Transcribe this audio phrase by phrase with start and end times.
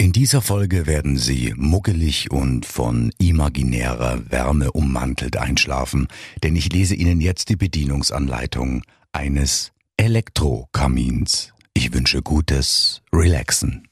[0.00, 6.08] In dieser Folge werden Sie muggelig und von imaginärer Wärme ummantelt einschlafen,
[6.42, 8.82] denn ich lese Ihnen jetzt die Bedienungsanleitung
[9.12, 11.52] eines Elektrokamins.
[11.74, 13.88] Ich wünsche gutes Relaxen.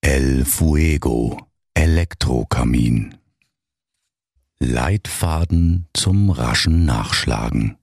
[0.00, 3.16] El Fuego Elektrokamin
[4.60, 7.76] Leitfaden zum raschen Nachschlagen.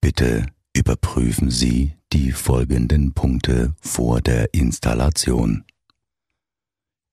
[0.00, 0.46] Bitte
[0.80, 5.66] überprüfen Sie die folgenden Punkte vor der Installation.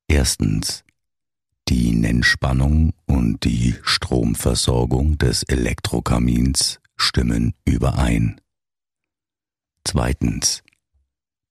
[0.08, 0.86] Erstens.
[1.68, 8.40] Die Nennspannung und die Stromversorgung des Elektrokamins stimmen überein.
[9.84, 10.64] Zweitens.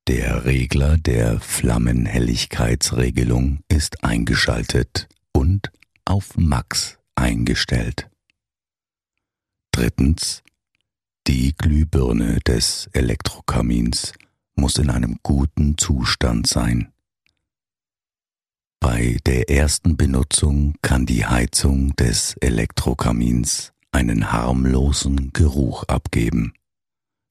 [0.08, 5.70] Der Regler der Flammenhelligkeitsregelung ist eingeschaltet und
[6.06, 8.08] auf Max eingestellt.
[9.70, 10.42] Drittens.
[11.28, 14.12] Die Glühbirne des Elektrokamins
[14.54, 16.92] muss in einem guten Zustand sein.
[18.78, 26.54] Bei der ersten Benutzung kann die Heizung des Elektrokamins einen harmlosen Geruch abgeben.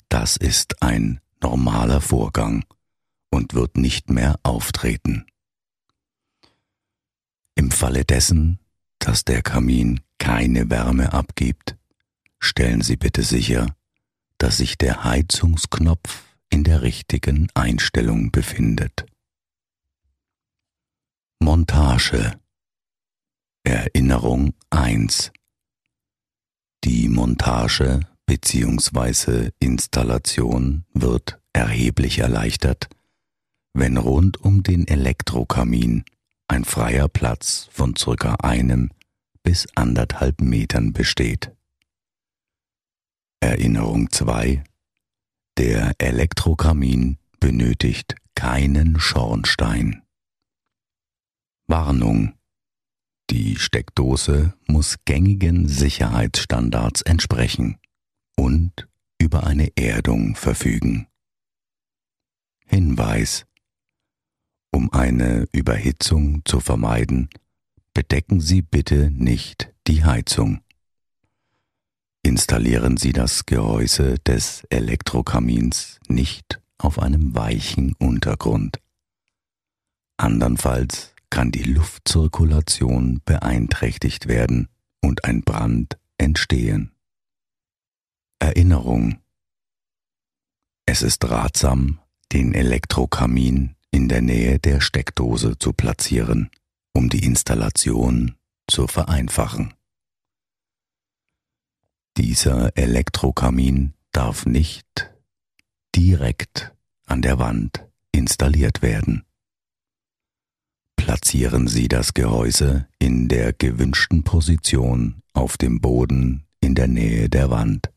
[0.09, 2.65] Das ist ein normaler Vorgang
[3.29, 5.25] und wird nicht mehr auftreten.
[7.55, 8.59] Im Falle dessen,
[8.99, 11.77] dass der Kamin keine Wärme abgibt,
[12.39, 13.67] stellen Sie bitte sicher,
[14.37, 19.05] dass sich der Heizungsknopf in der richtigen Einstellung befindet.
[21.39, 22.39] Montage
[23.63, 25.31] Erinnerung 1
[26.83, 29.49] Die Montage bzw.
[29.59, 32.89] Installation wird erheblich erleichtert,
[33.73, 36.05] wenn rund um den Elektrokamin
[36.47, 38.91] ein freier Platz von circa einem
[39.43, 41.51] bis anderthalb Metern besteht.
[43.45, 44.63] Erinnerung 2
[45.59, 50.01] Der Elektrokamin benötigt keinen Schornstein.
[51.67, 52.33] Warnung
[53.29, 57.77] Die Steckdose muss gängigen Sicherheitsstandards entsprechen
[58.35, 58.87] und
[59.21, 61.05] über eine Erdung verfügen.
[62.65, 63.45] Hinweis
[64.71, 67.29] Um eine Überhitzung zu vermeiden,
[67.93, 70.64] bedecken Sie bitte nicht die Heizung.
[72.25, 78.79] Installieren Sie das Gehäuse des Elektrokamins nicht auf einem weichen Untergrund.
[80.17, 84.69] Andernfalls kann die Luftzirkulation beeinträchtigt werden
[85.03, 86.95] und ein Brand entstehen.
[88.39, 89.19] Erinnerung
[90.87, 91.99] Es ist ratsam,
[92.31, 96.49] den Elektrokamin in der Nähe der Steckdose zu platzieren,
[96.91, 98.33] um die Installation
[98.67, 99.75] zu vereinfachen.
[102.35, 105.09] Dieser Elektrokamin darf nicht
[105.95, 106.73] direkt
[107.05, 109.23] an der Wand installiert werden.
[110.97, 117.51] Platzieren Sie das Gehäuse in der gewünschten Position auf dem Boden in der Nähe der
[117.51, 117.89] Wand.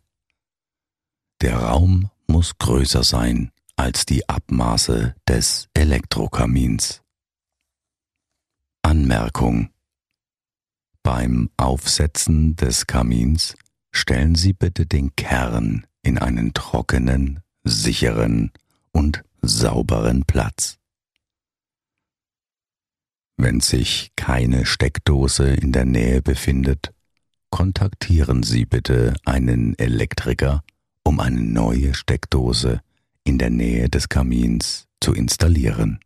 [1.41, 7.03] Der Raum muss größer sein als die Abmaße des Elektrokamins.
[8.82, 9.70] Anmerkung
[11.03, 13.56] Beim Aufsetzen des Kamins
[13.91, 18.53] stellen Sie bitte den Kern in einen trockenen, sicheren
[18.93, 20.78] und sauberen Platz.
[23.37, 26.93] Wenn sich keine Steckdose in der Nähe befindet,
[27.50, 30.65] kontaktieren Sie bitte einen Elektriker,
[31.05, 32.81] um eine neue Steckdose
[33.22, 36.00] in der Nähe des Kamins zu installieren.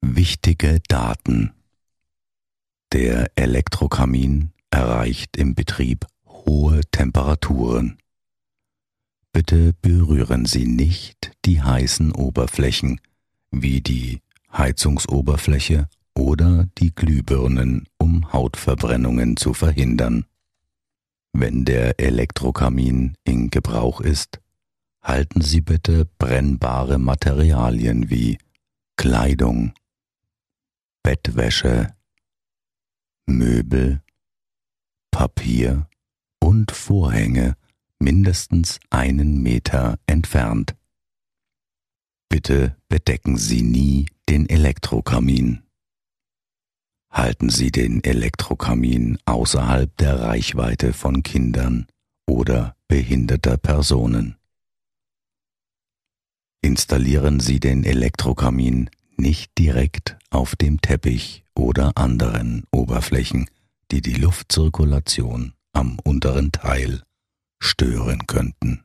[0.00, 1.52] Wichtige Daten
[2.92, 7.96] Der Elektrokamin erreicht im Betrieb hohe Temperaturen.
[9.32, 13.00] Bitte berühren Sie nicht die heißen Oberflächen
[13.52, 14.20] wie die
[14.52, 20.24] Heizungsoberfläche oder die Glühbirnen, um Hautverbrennungen zu verhindern.
[21.32, 24.40] Wenn der Elektrokamin in Gebrauch ist,
[25.02, 28.38] halten Sie bitte brennbare Materialien wie
[28.96, 29.72] Kleidung,
[31.04, 31.94] Bettwäsche,
[33.26, 34.03] Möbel
[35.14, 35.86] Papier
[36.42, 37.54] und Vorhänge
[38.00, 40.74] mindestens einen Meter entfernt.
[42.28, 45.62] Bitte bedecken Sie nie den Elektrokamin.
[47.12, 51.86] halten Sie den Elektrokamin außerhalb der Reichweite von Kindern
[52.26, 54.36] oder behinderter Personen.
[56.60, 63.48] Installieren Sie den Elektrokamin nicht direkt auf dem Teppich oder anderen Oberflächen,
[63.90, 67.02] die die Luftzirkulation am unteren Teil
[67.58, 68.84] stören könnten.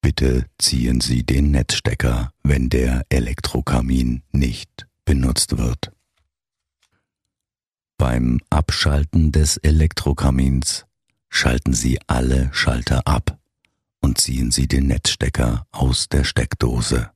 [0.00, 5.92] Bitte ziehen Sie den Netzstecker, wenn der Elektrokamin nicht benutzt wird.
[7.98, 10.86] Beim Abschalten des Elektrokamins
[11.28, 13.38] schalten Sie alle Schalter ab
[14.00, 17.12] und ziehen Sie den Netzstecker aus der Steckdose.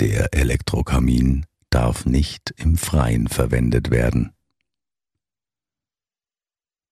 [0.00, 4.32] Der Elektrokamin darf nicht im Freien verwendet werden.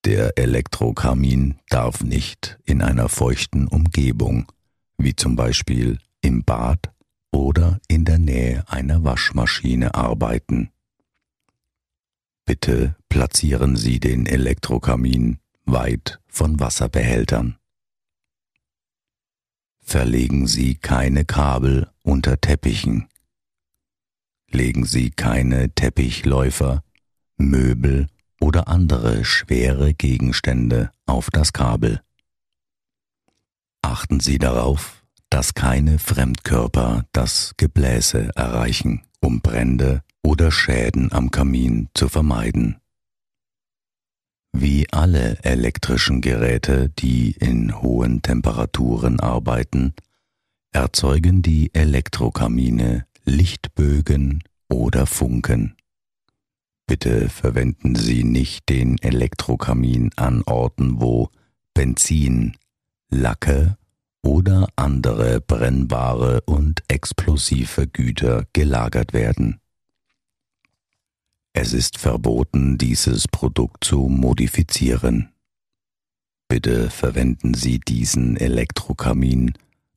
[0.05, 4.53] Der Elektrokamin darf nicht in einer feuchten Umgebung,
[4.99, 6.93] wie zum Beispiel im Bad
[7.33, 10.71] oder in der Nähe einer Waschmaschine arbeiten.
[12.45, 17.59] Bitte platzieren Sie den Elektrokamin weit von Wasserbehältern.
[19.81, 23.09] Verlegen Sie keine Kabel unter Teppichen.
[24.57, 26.83] Legen Sie keine Teppichläufer,
[27.37, 28.07] Möbel
[28.41, 32.01] oder andere schwere Gegenstände auf das Kabel.
[33.83, 41.91] Achten Sie darauf, dass keine Fremdkörper das Gebläse erreichen, um Brände oder Schäden am Kamin
[41.93, 42.81] zu vermeiden.
[44.55, 49.93] Wie alle elektrischen Geräte, die in hohen Temperaturen arbeiten,
[50.73, 55.77] erzeugen die Elektrokamine Lichtbögen oder Funken.
[56.87, 61.31] Bitte verwenden Sie nicht den Elektrokamin an Orten, wo
[61.75, 62.57] Benzin,
[63.11, 63.77] Lacke
[64.23, 69.61] oder andere brennbare und explosive Güter gelagert werden.
[71.53, 75.33] Es ist verboten, dieses Produkt zu modifizieren.
[76.49, 79.55] Bitte verwenden Sie diesen Elektrokamin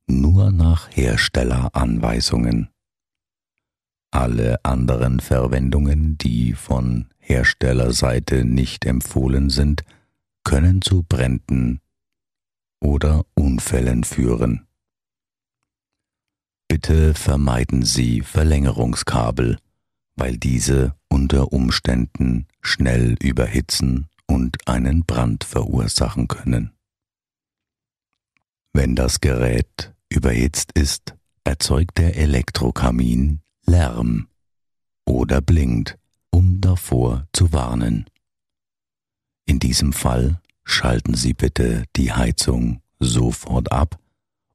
[0.08, 2.70] nur nach Herstelleranweisungen.
[4.10, 9.84] Alle anderen Verwendungen, die von Herstellerseite nicht empfohlen sind,
[10.42, 11.80] können zu Bränden
[12.80, 14.66] oder Unfällen führen.
[16.66, 19.58] Bitte vermeiden Sie Verlängerungskabel,
[20.16, 26.72] weil diese unter Umständen schnell überhitzen und einen Brand verursachen können.
[28.72, 31.14] Wenn das Gerät überhitzt ist,
[31.44, 33.40] erzeugt der Elektrokamin
[33.70, 34.26] Lärm
[35.06, 35.96] oder blinkt,
[36.30, 38.06] um davor zu warnen.
[39.46, 44.00] In diesem Fall schalten Sie bitte die Heizung sofort ab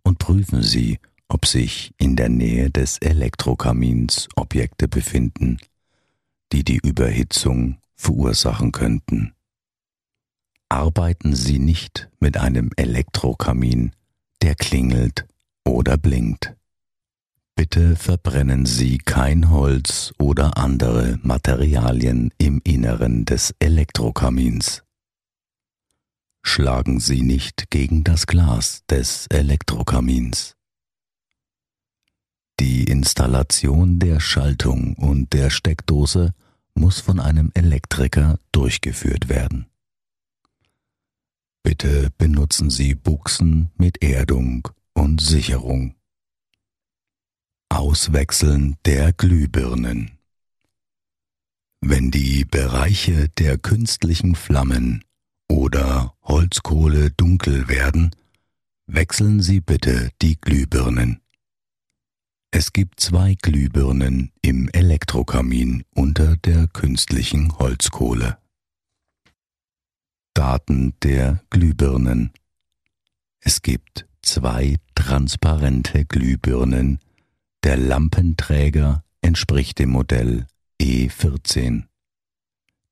[0.03, 5.59] und prüfen Sie, ob sich in der Nähe des Elektrokamins Objekte befinden,
[6.51, 9.33] die die Überhitzung verursachen könnten.
[10.67, 13.93] Arbeiten Sie nicht mit einem Elektrokamin,
[14.41, 15.25] der klingelt
[15.63, 16.53] oder blinkt.
[17.55, 24.83] Bitte verbrennen Sie kein Holz oder andere Materialien im Inneren des Elektrokamins.
[26.43, 30.55] Schlagen Sie nicht gegen das Glas des Elektrokamins.
[32.59, 36.33] Die Installation der Schaltung und der Steckdose
[36.73, 39.67] muss von einem Elektriker durchgeführt werden.
[41.63, 45.95] Bitte benutzen Sie Buchsen mit Erdung und Sicherung.
[47.69, 50.17] Auswechseln der Glühbirnen.
[51.81, 55.03] Wenn die Bereiche der künstlichen Flammen
[55.49, 58.15] oder Holzkohle dunkel werden,
[58.87, 61.21] wechseln Sie bitte die Glühbirnen.
[62.51, 68.37] Es gibt zwei Glühbirnen im Elektrokamin unter der künstlichen Holzkohle.
[70.33, 72.31] Daten der Glühbirnen.
[73.39, 76.99] Es gibt zwei transparente Glühbirnen
[77.65, 80.45] der Lampenträger entspricht dem Modell
[80.79, 81.85] E14.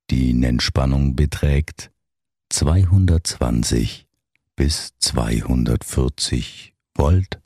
[0.09, 1.91] Die Nennspannung beträgt
[2.49, 4.07] 220
[4.55, 7.39] bis 240 Volt,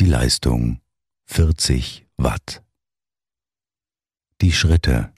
[0.00, 0.80] die Leistung
[1.26, 2.64] 40 Watt.
[4.40, 5.12] Die Schritte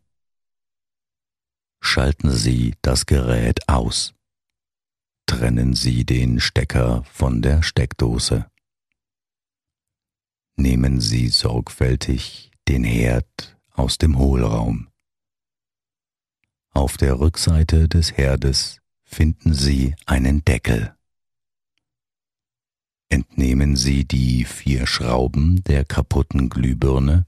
[1.80, 4.12] Schalten Sie das Gerät aus.
[5.24, 8.50] Trennen Sie den Stecker von der Steckdose
[10.56, 14.88] nehmen Sie sorgfältig den Herd aus dem Hohlraum.
[16.72, 20.94] Auf der Rückseite des Herdes finden Sie einen Deckel.
[23.08, 27.26] Entnehmen Sie die vier Schrauben der kaputten Glühbirne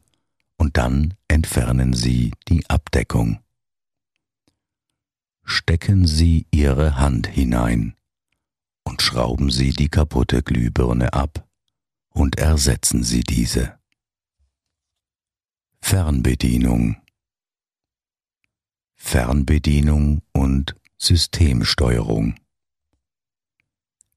[0.56, 3.40] und dann entfernen Sie die Abdeckung.
[5.44, 7.96] Stecken Sie Ihre Hand hinein
[8.84, 11.48] und schrauben Sie die kaputte Glühbirne ab
[12.12, 13.78] und ersetzen Sie diese.
[15.80, 16.96] Fernbedienung
[18.94, 22.36] Fernbedienung und Systemsteuerung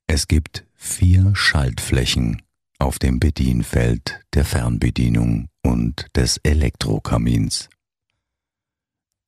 [0.07, 2.43] Es gibt vier Schaltflächen
[2.77, 7.69] auf dem Bedienfeld der Fernbedienung und des Elektrokamins.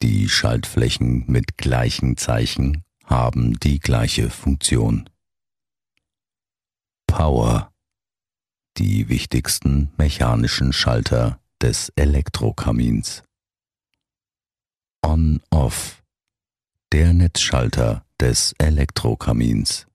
[0.03, 5.09] Die Schaltflächen mit gleichen Zeichen haben die gleiche Funktion.
[7.07, 7.73] Power
[8.77, 13.23] die wichtigsten mechanischen Schalter des Elektrokamins.
[15.03, 16.03] On-Off
[16.91, 19.87] der Netzschalter des Elektrokamins.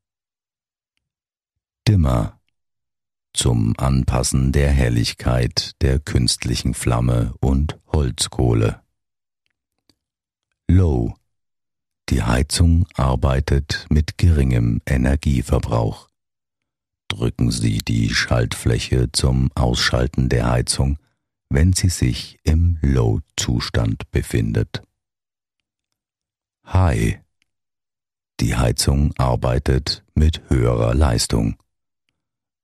[1.86, 2.40] Dimmer
[3.32, 8.82] zum Anpassen der Helligkeit der künstlichen Flamme und Holzkohle.
[10.68, 11.14] Low
[12.08, 16.11] die Heizung arbeitet mit geringem Energieverbrauch
[17.12, 20.98] drücken Sie die Schaltfläche zum Ausschalten der Heizung,
[21.50, 24.82] wenn sie sich im Low-Zustand befindet.
[26.66, 27.20] High.
[28.40, 31.56] Die Heizung arbeitet mit höherer Leistung.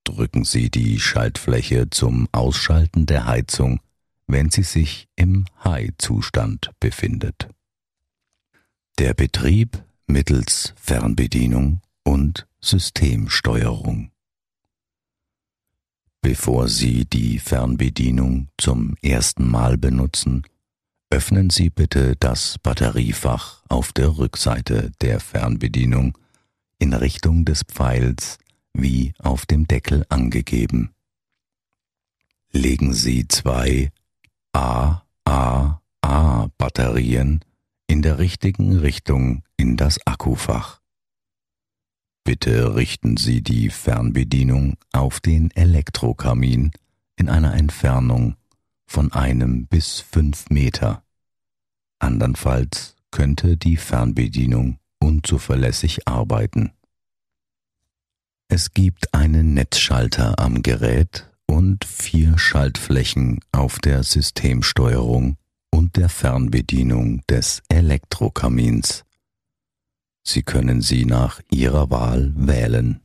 [0.05, 3.81] Drücken Sie die Schaltfläche zum Ausschalten der Heizung,
[4.27, 7.51] wenn sie sich im High-Zustand befindet.
[8.99, 14.11] Der Betrieb mittels Fernbedienung und Systemsteuerung.
[16.29, 20.43] Bevor Sie die Fernbedienung zum ersten Mal benutzen,
[21.09, 26.19] öffnen Sie bitte das Batteriefach auf der Rückseite der Fernbedienung
[26.79, 28.37] in Richtung des Pfeils
[28.75, 30.91] wie auf dem Deckel angegeben.
[32.53, 33.91] Legen Sie zwei
[34.53, 37.41] AAA-Batterien
[37.87, 40.83] in der richtigen Richtung in das Akkufach.
[42.29, 46.73] Bitte richten Sie die Fernbedienung auf den Elektrokamin
[47.17, 48.37] in einer Entfernung
[48.87, 51.03] von einem bis fünf Meter.
[51.99, 56.73] Andernfalls könnte die Fernbedienung unzuverlässig arbeiten.
[58.49, 65.39] Es gibt einen Netzschalter am Gerät und vier Schaltflächen auf der Systemsteuerung
[65.71, 69.07] und der Fernbedienung des Elektrokamins.
[70.31, 73.01] Sie können sie nach Ihrer Wahl wählen.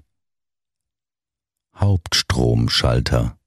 [1.74, 3.38] Hauptstromschalter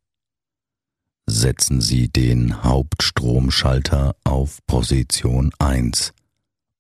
[1.26, 6.14] Setzen Sie den Hauptstromschalter auf Position 1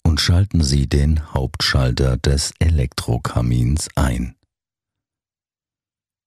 [0.04, 4.34] und schalten Sie den Hauptschalter des Elektrokamins ein.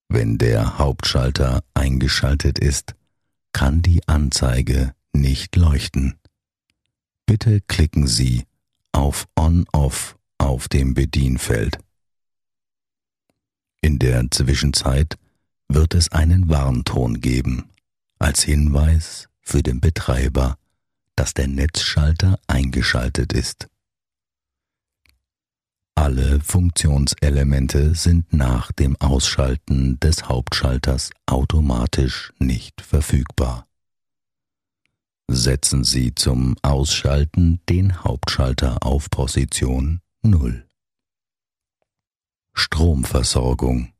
[0.08, 2.94] Wenn der Hauptschalter eingeschaltet ist,
[3.54, 6.20] kann die Anzeige nicht leuchten.
[7.26, 8.46] Bitte klicken Sie
[8.92, 11.78] auf On-Off auf dem Bedienfeld.
[13.82, 15.18] In der Zwischenzeit
[15.68, 17.70] wird es einen Warnton geben,
[18.18, 20.58] als Hinweis für den Betreiber,
[21.16, 23.68] dass der Netzschalter eingeschaltet ist.
[25.96, 33.68] Alle Funktionselemente sind nach dem Ausschalten des Hauptschalters automatisch nicht verfügbar.
[35.28, 40.68] Setzen Sie zum Ausschalten den Hauptschalter auf Position 0.
[42.54, 43.94] Stromversorgung.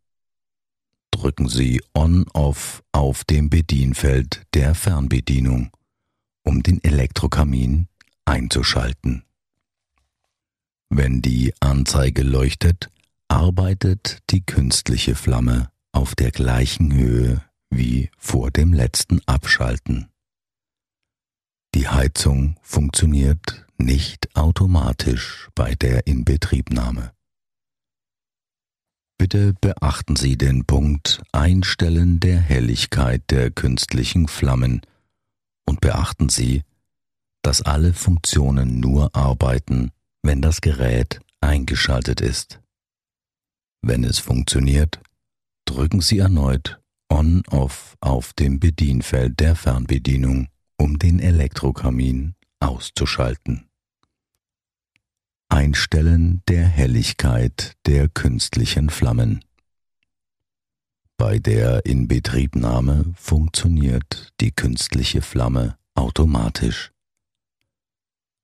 [1.12, 5.72] Drücken Sie On-Off auf dem Bedienfeld der Fernbedienung,
[6.44, 7.88] um den Elektrokamin
[8.26, 9.24] einzuschalten.
[10.90, 12.90] Wenn die Anzeige leuchtet,
[13.30, 20.10] arbeitet die künstliche Flamme auf der gleichen Höhe wie vor dem letzten Abschalten.
[21.76, 27.12] Die Heizung funktioniert nicht automatisch bei der Inbetriebnahme.
[29.20, 34.82] Bitte beachten Sie den Punkt Einstellen der Helligkeit der künstlichen Flammen
[35.66, 36.64] und beachten Sie,
[37.42, 39.92] dass alle Funktionen nur arbeiten,
[40.24, 42.60] wenn das Gerät eingeschaltet ist.
[43.82, 45.00] Wenn es funktioniert,
[45.66, 50.48] drücken Sie erneut On-Off auf dem Bedienfeld der Fernbedienung,
[50.80, 53.68] um den Elektrokamin auszuschalten.
[55.50, 59.44] Einstellen der Helligkeit der künstlichen Flammen.
[61.18, 66.92] Bei der Inbetriebnahme funktioniert die künstliche Flamme automatisch.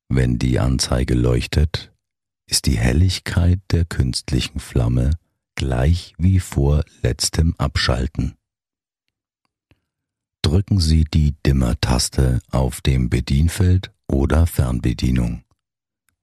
[0.10, 1.94] Wenn die Anzeige leuchtet,
[2.48, 5.12] ist die Helligkeit der künstlichen Flamme
[5.56, 8.36] gleich wie vor letztem Abschalten.
[10.46, 15.44] Drücken Sie die Dimmer-Taste auf dem Bedienfeld oder Fernbedienung.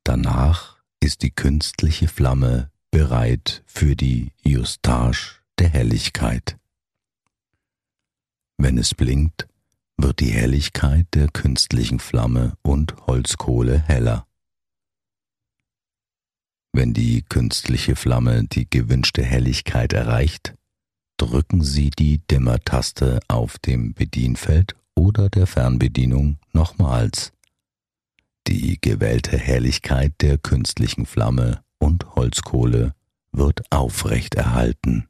[0.04, 6.56] Danach ist die künstliche Flamme bereit für die Justage der Helligkeit.
[8.58, 9.48] Wenn es blinkt,
[9.96, 14.28] wird die Helligkeit der künstlichen Flamme und Holzkohle heller.
[16.72, 20.54] Wenn die künstliche Flamme die gewünschte Helligkeit erreicht,
[21.16, 27.32] drücken Sie die Dimmer-Taste auf dem Bedienfeld oder der Fernbedienung nochmals.
[28.46, 32.94] Die gewählte Helligkeit der künstlichen Flamme und Holzkohle
[33.30, 35.08] wird aufrecht erhalten.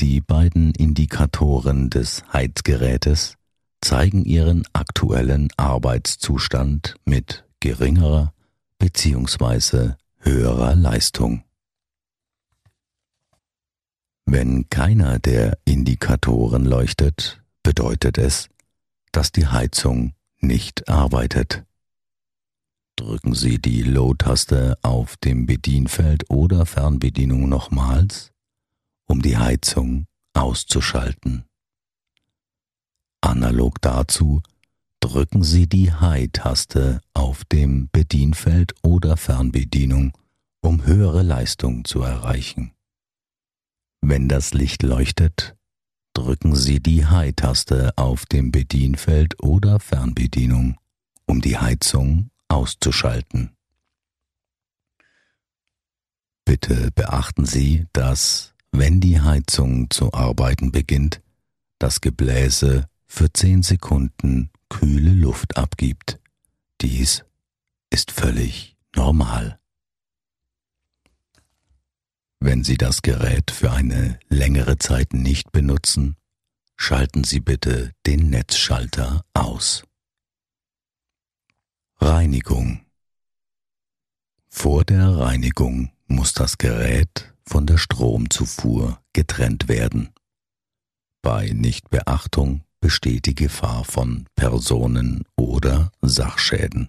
[0.00, 3.36] Die beiden Indikatoren des Heizgerätes
[3.82, 8.32] zeigen ihren aktuellen Arbeitszustand mit geringerer
[8.78, 9.92] bzw.
[10.20, 11.44] höherer Leistung.
[14.32, 18.48] Wenn keiner der Indikatoren leuchtet, bedeutet es,
[19.10, 21.64] dass die Heizung nicht arbeitet.
[22.94, 28.30] Drücken Sie die Low-Taste auf dem Bedienfeld oder Fernbedienung nochmals,
[29.06, 31.44] um die Heizung auszuschalten.
[33.22, 34.42] Analog dazu
[35.00, 40.12] drücken Sie die High-Taste auf dem Bedienfeld oder Fernbedienung,
[40.60, 42.70] um höhere Leistung zu erreichen.
[44.00, 45.56] Wenn das Licht leuchtet,
[46.14, 50.78] drücken Sie die High-Taste auf dem Bedienfeld oder Fernbedienung,
[51.26, 53.56] um die Heizung auszuschalten.
[56.44, 61.22] Bitte beachten Sie, dass, wenn die Heizung zu arbeiten beginnt,
[61.78, 66.18] das Gebläse für 10 Sekunden kühle Luft abgibt.
[66.80, 67.24] Dies
[67.90, 69.59] ist völlig normal.
[72.42, 76.16] Wenn Sie das Gerät für eine längere Zeit nicht benutzen,
[76.74, 79.84] schalten Sie bitte den Netzschalter aus.
[81.98, 82.80] Reinigung
[84.48, 90.08] Vor der Reinigung muss das Gerät von der Stromzufuhr getrennt werden.
[91.20, 96.88] Bei Nichtbeachtung besteht die Gefahr von Personen- oder Sachschäden.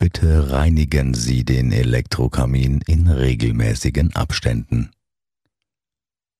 [0.00, 4.92] Bitte reinigen Sie den Elektrokamin in regelmäßigen Abständen.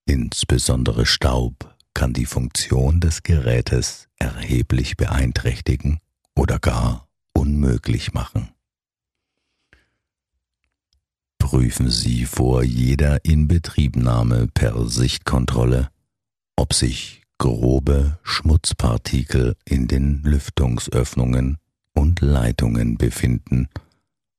[0.06, 6.00] Insbesondere Staub kann die Funktion des Gerätes erheblich beeinträchtigen
[6.34, 8.48] oder gar unmöglich machen.
[11.38, 15.90] Prüfen Sie vor jeder Inbetriebnahme per Sichtkontrolle,
[16.56, 21.59] ob sich grobe Schmutzpartikel in den Lüftungsöffnungen
[21.94, 23.68] und Leitungen befinden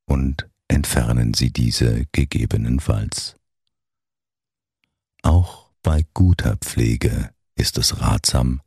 [0.06, 3.36] und entfernen Sie diese gegebenenfalls.
[5.24, 8.62] Auch bei guter Pflege ist es ratsam,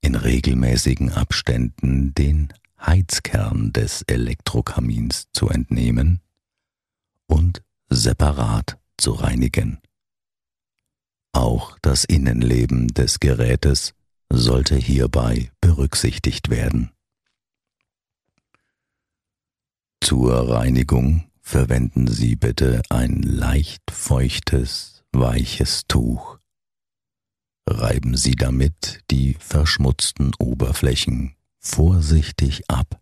[0.00, 6.20] in regelmäßigen Abständen den Heizkern des Elektrokamins zu entnehmen
[7.26, 9.78] und separat zu reinigen.
[11.32, 13.94] Auch das Innenleben des Gerätes
[14.30, 16.90] sollte hierbei berücksichtigt werden.
[20.02, 26.38] Zur Reinigung verwenden Sie bitte ein leicht feuchtes, weiches Tuch.
[27.68, 33.00] Reiben Sie damit die verschmutzten Oberflächen vorsichtig ab.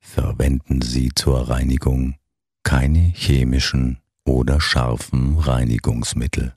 [0.00, 2.16] Verwenden Sie zur Reinigung
[2.62, 6.56] keine chemischen oder scharfen Reinigungsmittel.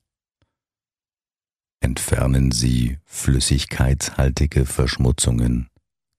[1.82, 5.68] Entfernen Sie flüssigkeitshaltige Verschmutzungen,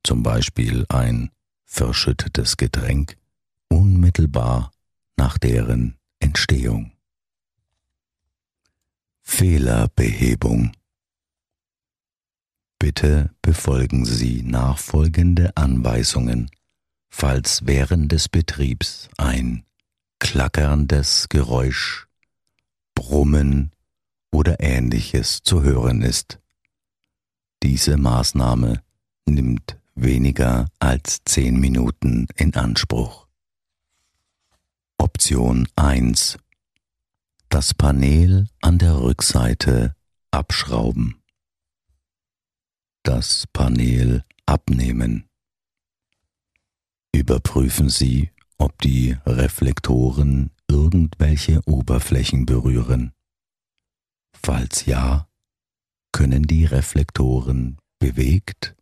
[0.03, 1.31] zum Beispiel ein
[1.75, 3.17] verschüttetes Getränk
[3.69, 4.71] unmittelbar
[5.17, 6.93] nach deren Entstehung.
[9.23, 10.73] Fehlerbehebung
[12.79, 16.51] Bitte befolgen Sie nachfolgende Anweisungen,
[17.09, 19.65] falls während des Betriebs ein
[20.21, 22.07] klackerndes Geräusch,
[22.95, 23.73] Brummen
[24.31, 26.39] oder ähnliches zu hören ist.
[27.63, 28.83] Diese Maßnahme
[29.27, 33.27] nimmt weniger als zehn Minuten in Anspruch.
[34.99, 36.39] Option 1
[37.49, 39.95] Das Panel an der Rückseite
[40.31, 41.23] abschrauben.
[43.05, 45.29] Das Panel abnehmen.
[47.13, 53.13] Überprüfen Sie, ob die Reflektoren irgendwelche Oberflächen berühren.
[54.43, 55.29] Falls ja,
[56.13, 58.74] können die Reflektoren bewegt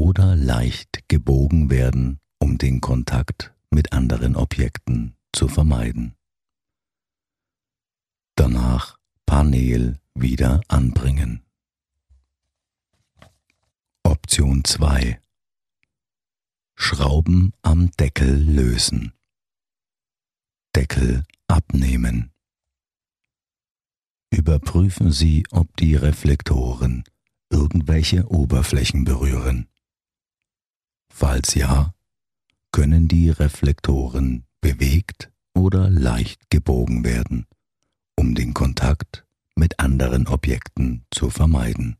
[0.00, 6.16] oder leicht gebogen werden, um den Kontakt mit anderen Objekten zu vermeiden.
[8.34, 11.44] Danach Panel wieder anbringen.
[14.02, 15.20] Option 2
[16.76, 19.12] Schrauben am Deckel lösen.
[20.74, 22.32] Deckel abnehmen.
[24.30, 27.04] Überprüfen Sie, ob die Reflektoren
[27.50, 29.69] irgendwelche Oberflächen berühren.
[31.20, 31.92] Falls ja,
[32.72, 37.46] können die Reflektoren bewegt oder leicht gebogen werden,
[38.16, 41.98] um den Kontakt mit anderen Objekten zu vermeiden.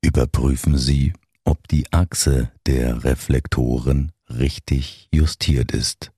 [0.00, 1.12] Überprüfen Sie,
[1.44, 6.10] ob die Achse der Reflektoren richtig justiert ist.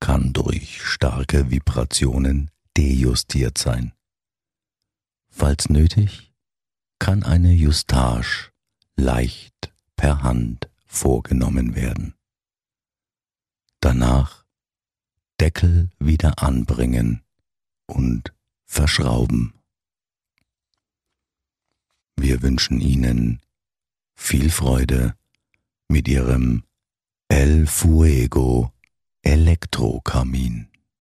[0.00, 3.92] Kann durch starke Vibrationen dejustiert sein.
[5.28, 6.34] Falls nötig,
[6.98, 8.50] kann eine Justage
[8.96, 12.14] leicht per Hand vorgenommen werden.
[13.80, 14.46] Danach
[15.40, 17.22] Deckel wieder anbringen
[17.86, 18.32] und
[18.64, 19.52] verschrauben.
[22.16, 23.40] Wir wünschen Ihnen
[24.14, 25.14] viel Freude
[25.88, 26.64] mit Ihrem
[27.28, 28.72] El Fuego
[29.22, 30.68] Elektrokamin.